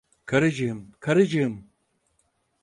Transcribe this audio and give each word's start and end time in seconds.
Karıcığım, 0.25 0.91
karıcığım! 0.99 1.67